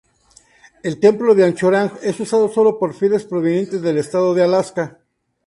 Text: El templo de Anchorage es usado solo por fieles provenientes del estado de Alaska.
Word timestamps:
El 0.81 0.99
templo 0.99 1.35
de 1.35 1.45
Anchorage 1.45 1.99
es 2.09 2.19
usado 2.19 2.49
solo 2.51 2.79
por 2.79 2.95
fieles 2.95 3.23
provenientes 3.23 3.83
del 3.83 3.99
estado 3.99 4.33
de 4.33 4.41
Alaska. 4.43 4.97